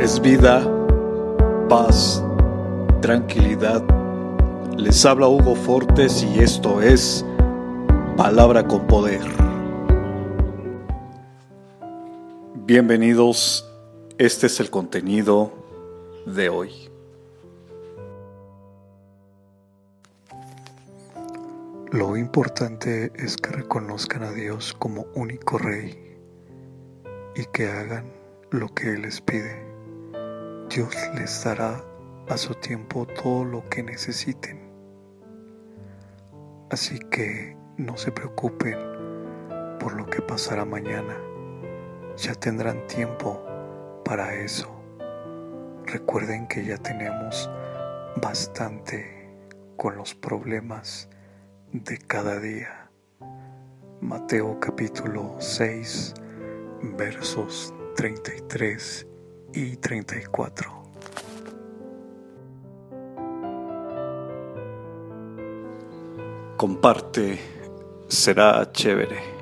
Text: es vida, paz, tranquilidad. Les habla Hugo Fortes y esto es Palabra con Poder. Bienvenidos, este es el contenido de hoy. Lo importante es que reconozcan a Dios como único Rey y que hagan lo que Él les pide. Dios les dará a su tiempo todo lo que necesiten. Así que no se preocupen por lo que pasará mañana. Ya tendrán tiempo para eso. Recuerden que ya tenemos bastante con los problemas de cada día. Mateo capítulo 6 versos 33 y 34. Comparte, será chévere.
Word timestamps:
es 0.00 0.20
vida, 0.20 0.68
paz, 1.68 2.22
tranquilidad. 3.00 3.82
Les 4.76 5.04
habla 5.06 5.28
Hugo 5.28 5.54
Fortes 5.54 6.22
y 6.22 6.40
esto 6.40 6.82
es 6.82 7.24
Palabra 8.16 8.66
con 8.66 8.86
Poder. 8.86 9.22
Bienvenidos, 12.66 13.70
este 14.18 14.46
es 14.46 14.58
el 14.58 14.70
contenido 14.70 15.52
de 16.26 16.48
hoy. 16.48 16.70
Lo 21.92 22.16
importante 22.16 23.12
es 23.14 23.36
que 23.36 23.50
reconozcan 23.50 24.24
a 24.24 24.32
Dios 24.32 24.74
como 24.76 25.06
único 25.14 25.58
Rey 25.58 26.18
y 27.36 27.44
que 27.52 27.68
hagan 27.68 28.12
lo 28.50 28.68
que 28.74 28.94
Él 28.94 29.02
les 29.02 29.20
pide. 29.20 29.73
Dios 30.74 30.96
les 31.14 31.44
dará 31.44 31.84
a 32.28 32.36
su 32.36 32.52
tiempo 32.56 33.06
todo 33.06 33.44
lo 33.44 33.68
que 33.68 33.84
necesiten. 33.84 34.72
Así 36.68 36.98
que 36.98 37.56
no 37.76 37.96
se 37.96 38.10
preocupen 38.10 38.76
por 39.78 39.94
lo 39.94 40.04
que 40.06 40.20
pasará 40.20 40.64
mañana. 40.64 41.16
Ya 42.16 42.34
tendrán 42.34 42.84
tiempo 42.88 43.40
para 44.04 44.34
eso. 44.34 44.68
Recuerden 45.86 46.48
que 46.48 46.64
ya 46.64 46.78
tenemos 46.78 47.48
bastante 48.20 49.30
con 49.76 49.96
los 49.96 50.12
problemas 50.16 51.08
de 51.70 51.98
cada 51.98 52.40
día. 52.40 52.90
Mateo 54.00 54.58
capítulo 54.58 55.36
6 55.38 56.14
versos 56.96 57.72
33 57.94 59.06
y 59.54 59.76
34. 59.76 60.82
Comparte, 66.56 67.38
será 68.08 68.70
chévere. 68.72 69.33